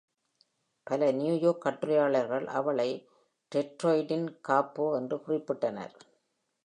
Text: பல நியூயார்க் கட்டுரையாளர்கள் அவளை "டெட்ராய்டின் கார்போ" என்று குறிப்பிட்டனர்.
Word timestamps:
பல 0.87 1.11
நியூயார்க் 1.11 1.61
கட்டுரையாளர்கள் 1.65 2.45
அவளை 2.51 2.87
"டெட்ராய்டின் 3.51 4.27
கார்போ" 4.47 4.87
என்று 4.95 5.17
குறிப்பிட்டனர். 5.17 5.95